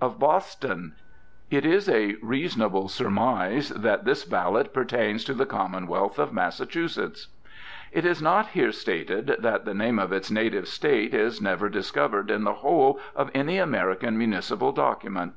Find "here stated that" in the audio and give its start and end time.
8.48-9.64